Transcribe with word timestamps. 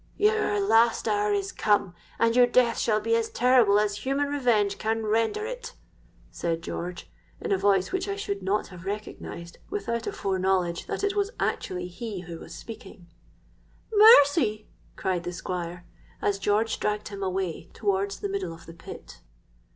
'—'Your 0.17 0.59
last 0.59 1.07
hour 1.07 1.31
is 1.31 1.51
come! 1.51 1.93
and 2.17 2.35
your 2.35 2.47
death 2.47 2.79
shall 2.79 2.99
be 2.99 3.13
as 3.15 3.29
terrible 3.29 3.77
as 3.77 3.97
human 3.97 4.29
revenge 4.29 4.79
can 4.79 5.05
render 5.05 5.45
it!' 5.45 5.75
said 6.31 6.63
George, 6.63 7.07
in 7.39 7.51
a 7.51 7.57
voice 7.59 7.91
which 7.91 8.07
I 8.09 8.15
should 8.15 8.41
not 8.41 8.69
have 8.69 8.83
recognised 8.85 9.59
without 9.69 10.07
a 10.07 10.11
foreknowledge 10.11 10.87
that 10.87 11.03
it 11.03 11.15
was 11.15 11.29
actually 11.39 11.87
he 11.87 12.21
who 12.21 12.39
was 12.39 12.55
speaking.—'Mercy!' 12.55 14.67
cried 14.95 15.23
the 15.23 15.33
Squire, 15.33 15.85
as 16.19 16.39
George 16.39 16.79
dragged 16.79 17.09
him 17.09 17.21
away 17.21 17.69
towards 17.75 18.21
the 18.21 18.27
middle 18.29 18.55
of 18.55 18.65
the 18.65 18.73
pit. 18.73 19.21